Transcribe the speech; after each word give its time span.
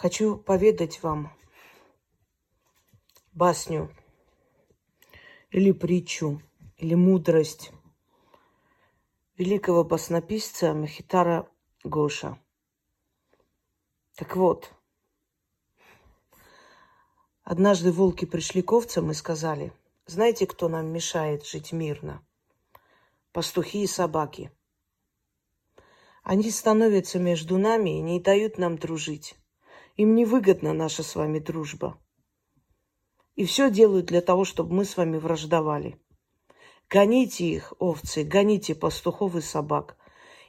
Хочу 0.00 0.38
поведать 0.38 1.02
вам 1.02 1.30
басню 3.32 3.94
или 5.50 5.72
притчу, 5.72 6.40
или 6.78 6.94
мудрость 6.94 7.70
великого 9.36 9.84
баснописца 9.84 10.72
Махитара 10.72 11.46
Гоша. 11.84 12.38
Так 14.14 14.36
вот, 14.36 14.72
однажды 17.42 17.92
волки 17.92 18.24
пришли 18.24 18.62
к 18.62 18.72
овцам 18.72 19.10
и 19.10 19.14
сказали, 19.14 19.70
знаете, 20.06 20.46
кто 20.46 20.70
нам 20.70 20.86
мешает 20.86 21.44
жить 21.44 21.72
мирно? 21.72 22.26
Пастухи 23.32 23.82
и 23.82 23.86
собаки. 23.86 24.50
Они 26.22 26.50
становятся 26.50 27.18
между 27.18 27.58
нами 27.58 27.98
и 27.98 28.00
не 28.00 28.18
дают 28.18 28.56
нам 28.56 28.78
дружить. 28.78 29.36
Им 30.02 30.14
невыгодна 30.14 30.72
наша 30.72 31.02
с 31.02 31.14
вами 31.14 31.40
дружба. 31.40 32.02
И 33.34 33.44
все 33.44 33.70
делают 33.70 34.06
для 34.06 34.22
того, 34.22 34.46
чтобы 34.46 34.72
мы 34.72 34.86
с 34.86 34.96
вами 34.96 35.18
враждовали. 35.18 36.00
Гоните 36.88 37.44
их, 37.44 37.74
овцы, 37.78 38.24
гоните 38.24 38.74
пастухов 38.74 39.36
и 39.36 39.42
собак. 39.42 39.98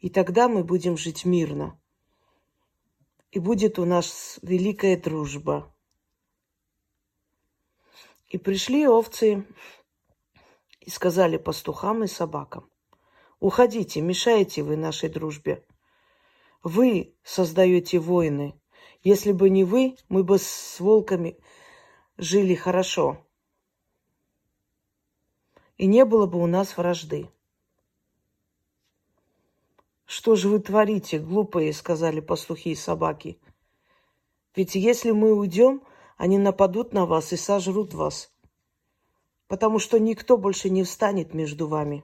И 0.00 0.10
тогда 0.10 0.48
мы 0.48 0.64
будем 0.64 0.96
жить 0.96 1.24
мирно. 1.24 1.80
И 3.30 3.38
будет 3.38 3.78
у 3.78 3.84
нас 3.84 4.40
великая 4.42 5.00
дружба. 5.00 5.72
И 8.26 8.38
пришли 8.38 8.88
овцы 8.88 9.46
и 10.80 10.90
сказали 10.90 11.36
пастухам 11.36 12.02
и 12.02 12.08
собакам, 12.08 12.68
уходите, 13.38 14.00
мешаете 14.00 14.64
вы 14.64 14.76
нашей 14.76 15.08
дружбе. 15.08 15.64
Вы 16.64 17.14
создаете 17.22 18.00
войны. 18.00 18.60
Если 19.06 19.30
бы 19.30 19.50
не 19.50 19.62
вы, 19.62 19.96
мы 20.08 20.24
бы 20.24 20.36
с 20.36 20.80
волками 20.80 21.38
жили 22.16 22.56
хорошо. 22.56 23.24
И 25.76 25.86
не 25.86 26.04
было 26.04 26.26
бы 26.26 26.42
у 26.42 26.48
нас 26.48 26.76
вражды. 26.76 27.30
Что 30.06 30.34
же 30.34 30.48
вы 30.48 30.58
творите, 30.58 31.20
глупые, 31.20 31.72
сказали 31.72 32.18
пастухи 32.18 32.72
и 32.72 32.74
собаки. 32.74 33.38
Ведь 34.56 34.74
если 34.74 35.12
мы 35.12 35.34
уйдем, 35.34 35.84
они 36.16 36.36
нападут 36.36 36.92
на 36.92 37.06
вас 37.06 37.32
и 37.32 37.36
сожрут 37.36 37.94
вас. 37.94 38.34
Потому 39.46 39.78
что 39.78 40.00
никто 40.00 40.36
больше 40.36 40.68
не 40.68 40.82
встанет 40.82 41.32
между 41.32 41.68
вами. 41.68 42.02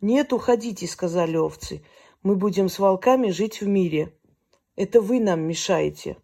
Нет, 0.00 0.32
уходите, 0.32 0.88
сказали 0.88 1.36
овцы. 1.36 1.84
Мы 2.24 2.34
будем 2.34 2.68
с 2.68 2.80
волками 2.80 3.30
жить 3.30 3.60
в 3.60 3.68
мире. 3.68 4.17
Это 4.78 5.00
вы 5.00 5.18
нам 5.18 5.40
мешаете. 5.40 6.22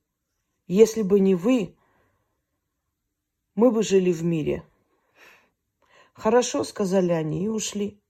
Если 0.68 1.02
бы 1.02 1.18
не 1.18 1.34
вы, 1.34 1.76
мы 3.56 3.72
бы 3.72 3.82
жили 3.82 4.12
в 4.12 4.22
мире. 4.22 4.64
Хорошо, 6.12 6.62
сказали 6.62 7.10
они 7.10 7.46
и 7.46 7.48
ушли. 7.48 8.00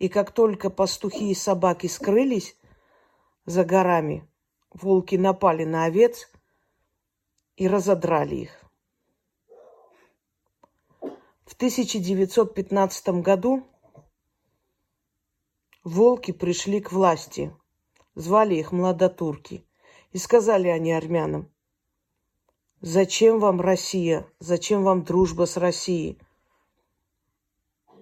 И 0.00 0.08
как 0.08 0.32
только 0.32 0.70
пастухи 0.70 1.30
и 1.30 1.34
собаки 1.34 1.86
скрылись 1.86 2.56
за 3.44 3.64
горами, 3.64 4.28
волки 4.72 5.14
напали 5.14 5.62
на 5.62 5.84
овец 5.84 6.28
и 7.54 7.68
разодрали 7.68 8.34
их. 8.34 8.64
В 11.46 11.54
1915 11.54 13.08
году 13.22 13.64
волки 15.84 16.32
пришли 16.32 16.80
к 16.80 16.90
власти– 16.90 17.54
Звали 18.18 18.56
их 18.56 18.72
младотурки. 18.72 19.64
И 20.10 20.18
сказали 20.18 20.66
они 20.66 20.90
армянам, 20.90 21.48
зачем 22.80 23.38
вам 23.38 23.60
Россия, 23.60 24.26
зачем 24.40 24.82
вам 24.82 25.04
дружба 25.04 25.46
с 25.46 25.56
Россией? 25.56 26.18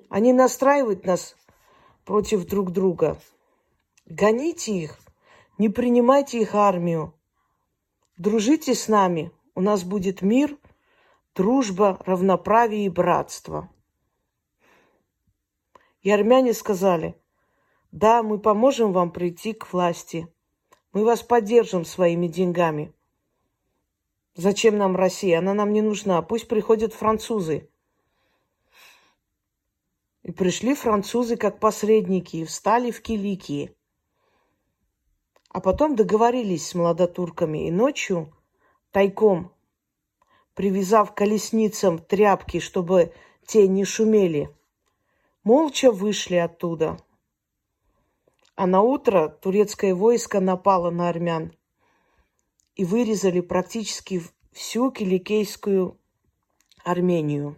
Они 0.08 0.32
настраивают 0.32 1.04
нас 1.04 1.36
против 2.06 2.46
друг 2.46 2.72
друга. 2.72 3.20
Гоните 4.06 4.72
их, 4.72 4.98
не 5.58 5.68
принимайте 5.68 6.40
их 6.40 6.54
армию. 6.54 7.12
Дружите 8.16 8.74
с 8.74 8.88
нами, 8.88 9.32
у 9.54 9.60
нас 9.60 9.84
будет 9.84 10.22
мир, 10.22 10.56
дружба, 11.34 12.00
равноправие 12.06 12.86
и 12.86 12.88
братство. 12.88 13.68
И 16.00 16.10
армяне 16.10 16.54
сказали– 16.54 17.20
да, 17.92 18.22
мы 18.22 18.38
поможем 18.38 18.92
вам 18.92 19.10
прийти 19.10 19.52
к 19.52 19.72
власти. 19.72 20.28
Мы 20.92 21.04
вас 21.04 21.22
поддержим 21.22 21.84
своими 21.84 22.26
деньгами. 22.26 22.92
Зачем 24.34 24.76
нам 24.76 24.96
Россия? 24.96 25.38
Она 25.38 25.54
нам 25.54 25.72
не 25.72 25.82
нужна. 25.82 26.20
Пусть 26.22 26.48
приходят 26.48 26.92
французы. 26.92 27.68
И 30.22 30.32
пришли 30.32 30.74
французы 30.74 31.36
как 31.36 31.60
посредники 31.60 32.38
и 32.38 32.44
встали 32.44 32.90
в 32.90 33.00
Киликии. 33.00 33.74
А 35.50 35.60
потом 35.60 35.96
договорились 35.96 36.68
с 36.68 36.74
молодотурками 36.74 37.68
и 37.68 37.70
ночью 37.70 38.32
тайком, 38.90 39.52
привязав 40.54 41.14
колесницам 41.14 41.98
тряпки, 41.98 42.60
чтобы 42.60 43.14
те 43.46 43.68
не 43.68 43.84
шумели, 43.84 44.50
молча 45.44 45.92
вышли 45.92 46.34
оттуда– 46.34 46.98
а 48.56 48.66
на 48.66 48.80
утро 48.80 49.28
турецкое 49.28 49.94
войско 49.94 50.40
напало 50.40 50.90
на 50.90 51.10
армян 51.10 51.52
и 52.74 52.84
вырезали 52.84 53.40
практически 53.40 54.22
всю 54.52 54.90
киликейскую 54.90 56.00
Армению. 56.82 57.56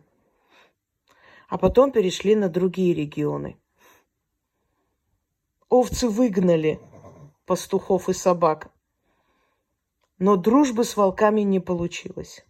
А 1.48 1.56
потом 1.56 1.92
перешли 1.92 2.34
на 2.34 2.48
другие 2.48 2.94
регионы. 2.94 3.56
Овцы 5.68 6.08
выгнали 6.08 6.80
пастухов 7.46 8.08
и 8.08 8.12
собак, 8.12 8.72
но 10.18 10.36
дружбы 10.36 10.84
с 10.84 10.96
волками 10.96 11.42
не 11.42 11.60
получилось. 11.60 12.44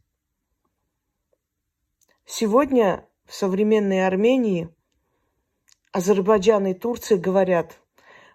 Сегодня 2.25 3.07
в 3.27 3.35
современной 3.35 4.07
Армении 4.07 4.75
Азербайджан 5.93 6.67
и 6.69 6.75
Турция 6.75 7.19
говорят– 7.19 7.79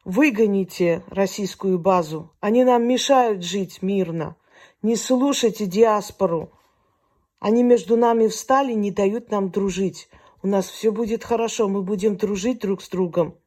Выгоните 0.05 1.01
российскую 1.07 1.79
базу. 1.79 2.33
Они 2.41 2.65
нам 2.65 2.85
мешают 2.85 3.41
жить 3.41 3.81
мирно. 3.81 4.35
Не 4.81 4.97
слушайте 4.97 5.65
диаспору. 5.65 6.51
Они 7.39 7.63
между 7.63 7.95
нами 7.95 8.27
встали, 8.27 8.73
не 8.73 8.91
дают 8.91 9.31
нам 9.31 9.49
дружить. 9.49 10.09
У 10.41 10.47
нас 10.47 10.67
все 10.67 10.91
будет 10.91 11.23
хорошо, 11.23 11.69
мы 11.69 11.83
будем 11.83 12.17
дружить 12.17 12.59
друг 12.59 12.81
с 12.81 12.89
другом. 12.89 13.37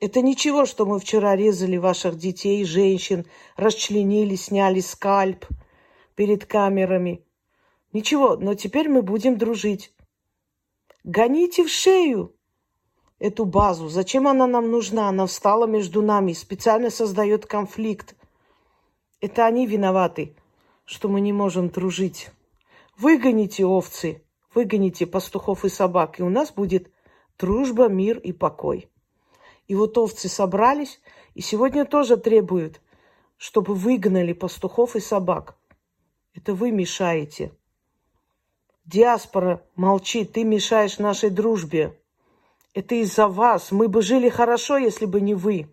Это 0.00 0.22
ничего, 0.22 0.64
что 0.64 0.86
мы 0.86 0.98
вчера 0.98 1.36
резали 1.36 1.76
ваших 1.76 2.16
детей, 2.16 2.64
женщин, 2.64 3.26
расчленили, 3.56 4.36
сняли 4.36 4.80
скальп 4.80 5.46
перед 6.14 6.46
камерами. 6.46 7.26
Ничего, 7.92 8.36
но 8.36 8.54
теперь 8.54 8.88
мы 8.88 9.02
будем 9.02 9.36
дружить. 9.36 9.94
Гоните 11.04 11.62
в 11.64 11.68
шею 11.68 12.34
эту 13.22 13.44
базу. 13.44 13.88
Зачем 13.88 14.26
она 14.26 14.48
нам 14.48 14.70
нужна? 14.70 15.08
Она 15.08 15.26
встала 15.26 15.66
между 15.66 16.02
нами, 16.02 16.32
специально 16.32 16.90
создает 16.90 17.46
конфликт. 17.46 18.16
Это 19.20 19.46
они 19.46 19.64
виноваты, 19.66 20.34
что 20.84 21.08
мы 21.08 21.20
не 21.20 21.32
можем 21.32 21.68
дружить. 21.68 22.30
Выгоните 22.98 23.64
овцы, 23.64 24.24
выгоните 24.52 25.06
пастухов 25.06 25.64
и 25.64 25.68
собак, 25.68 26.18
и 26.18 26.24
у 26.24 26.28
нас 26.28 26.50
будет 26.50 26.90
дружба, 27.38 27.88
мир 27.88 28.18
и 28.18 28.32
покой. 28.32 28.90
И 29.68 29.76
вот 29.76 29.96
овцы 29.98 30.28
собрались, 30.28 31.00
и 31.34 31.42
сегодня 31.42 31.84
тоже 31.84 32.16
требуют, 32.16 32.80
чтобы 33.36 33.74
выгнали 33.74 34.32
пастухов 34.32 34.96
и 34.96 35.00
собак. 35.00 35.56
Это 36.34 36.54
вы 36.54 36.72
мешаете. 36.72 37.52
Диаспора 38.84 39.62
молчит, 39.76 40.32
ты 40.32 40.42
мешаешь 40.42 40.98
нашей 40.98 41.30
дружбе. 41.30 41.96
Это 42.74 42.94
из-за 42.94 43.28
вас. 43.28 43.70
Мы 43.70 43.88
бы 43.88 44.02
жили 44.02 44.28
хорошо, 44.28 44.78
если 44.78 45.04
бы 45.04 45.20
не 45.20 45.34
вы. 45.34 45.68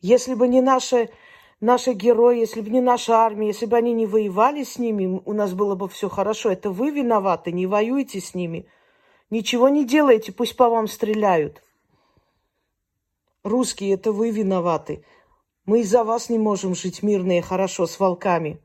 Если 0.00 0.34
бы 0.34 0.48
не 0.48 0.60
наши, 0.60 1.10
наши 1.60 1.92
герои, 1.92 2.38
если 2.38 2.60
бы 2.60 2.70
не 2.70 2.80
наша 2.80 3.16
армия, 3.16 3.48
если 3.48 3.66
бы 3.66 3.76
они 3.76 3.92
не 3.92 4.06
воевали 4.06 4.64
с 4.64 4.78
ними, 4.78 5.20
у 5.24 5.32
нас 5.32 5.52
было 5.52 5.74
бы 5.74 5.88
все 5.88 6.08
хорошо. 6.08 6.50
Это 6.50 6.70
вы 6.70 6.90
виноваты, 6.90 7.52
не 7.52 7.66
воюйте 7.66 8.20
с 8.20 8.34
ними. 8.34 8.66
Ничего 9.30 9.68
не 9.68 9.84
делайте, 9.84 10.32
пусть 10.32 10.56
по 10.56 10.68
вам 10.68 10.88
стреляют. 10.88 11.62
Русские, 13.42 13.94
это 13.94 14.12
вы 14.12 14.30
виноваты. 14.30 15.04
Мы 15.66 15.80
из-за 15.80 16.04
вас 16.04 16.30
не 16.30 16.38
можем 16.38 16.74
жить 16.74 17.02
мирно 17.02 17.38
и 17.38 17.42
хорошо 17.42 17.86
с 17.86 17.98
волками. 18.00 18.60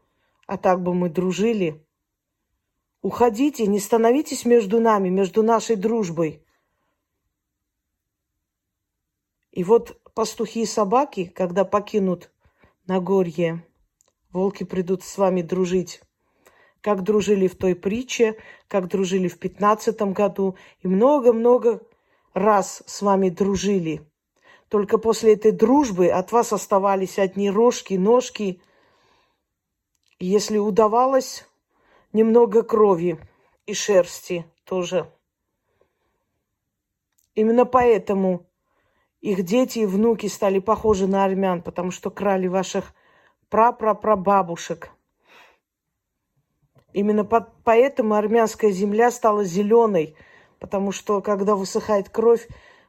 А 0.48 0.58
так 0.58 0.82
бы 0.82 0.94
мы 0.94 1.10
дружили. 1.10 1.86
Уходите, 3.02 3.66
не 3.66 3.80
становитесь 3.80 4.46
между 4.46 4.80
нами, 4.82 5.10
между 5.10 5.42
нашей 5.42 5.76
дружбой. 5.76 6.44
И 9.52 9.64
вот 9.64 10.02
пастухи 10.14 10.62
и 10.64 10.66
собаки, 10.66 11.26
когда 11.26 11.64
покинут 11.64 12.32
Нагорье 12.86 13.66
волки 14.32 14.64
придут 14.64 15.04
с 15.04 15.18
вами 15.18 15.42
дружить. 15.42 16.02
Как 16.82 17.04
дружили 17.04 17.48
в 17.48 17.58
той 17.58 17.76
притче, 17.76 18.38
как 18.68 18.88
дружили 18.88 19.28
в 19.28 19.38
пятнадцатом 19.38 20.14
году. 20.14 20.56
И 20.82 20.88
много-много 20.88 21.82
раз 22.34 22.84
с 22.86 23.02
вами 23.02 23.30
дружили. 23.30 24.02
Только 24.70 24.98
после 24.98 25.34
этой 25.34 25.52
дружбы 25.52 26.08
от 26.08 26.32
вас 26.32 26.54
оставались 26.54 27.20
одни 27.20 27.50
рожки, 27.50 27.96
ножки. 27.96 28.62
И 30.20 30.26
если 30.26 30.58
удавалось, 30.58 31.49
немного 32.14 32.64
крови 32.64 33.20
и 33.66 33.74
шерсти 33.74 34.46
тоже. 34.64 35.12
Именно 37.36 37.66
поэтому 37.66 38.46
их 39.22 39.44
дети 39.44 39.80
и 39.80 39.86
внуки 39.86 40.28
стали 40.28 40.60
похожи 40.60 41.08
на 41.08 41.24
армян, 41.24 41.62
потому 41.62 41.92
что 41.92 42.10
крали 42.10 42.48
ваших 42.48 42.94
прапрапрабабушек. 43.50 44.92
Именно 46.94 47.26
по- 47.26 47.54
поэтому 47.64 48.16
армянская 48.16 48.72
земля 48.72 49.12
стала 49.12 49.44
зеленой, 49.44 50.16
потому 50.60 50.92
что 50.92 51.22
когда 51.22 51.56
высыхает 51.56 52.10
кровь, 52.10 52.48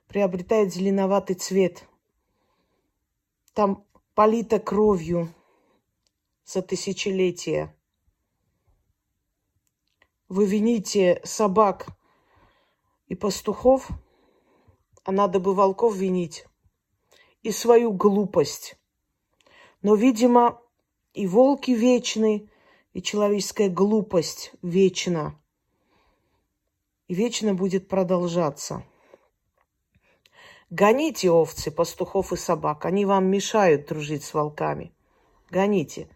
приобретает 0.08 0.72
зеленоватый 0.72 1.36
цвет. 1.36 1.84
Там 3.52 3.84
полита 4.14 4.58
кровью 4.58 5.28
за 6.44 6.62
тысячелетия. 6.62 7.74
Вы 10.30 10.46
вините 10.46 11.20
собак 11.24 11.88
и 13.08 13.14
пастухов– 13.14 13.90
а 15.04 15.12
надо 15.12 15.40
бы 15.40 15.54
волков 15.54 15.96
винить, 15.96 16.46
и 17.42 17.50
свою 17.50 17.92
глупость. 17.92 18.76
Но, 19.82 19.94
видимо, 19.94 20.60
и 21.14 21.26
волки 21.26 21.70
вечны, 21.70 22.48
и 22.92 23.02
человеческая 23.02 23.68
глупость 23.68 24.52
вечна. 24.62 25.36
И 27.08 27.14
вечно 27.14 27.54
будет 27.54 27.88
продолжаться. 27.88 28.84
Гоните 30.68 31.30
овцы, 31.30 31.70
пастухов 31.70 32.32
и 32.32 32.36
собак. 32.36 32.84
Они 32.84 33.04
вам 33.04 33.24
мешают 33.26 33.88
дружить 33.88 34.22
с 34.22 34.32
волками. 34.34 34.92
Гоните. 35.50 36.08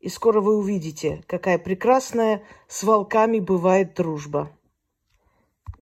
И 0.00 0.08
скоро 0.08 0.40
вы 0.40 0.56
увидите, 0.56 1.24
какая 1.26 1.58
прекрасная 1.58 2.42
с 2.68 2.82
волками 2.84 3.40
бывает 3.40 3.94
дружба. 3.94 4.50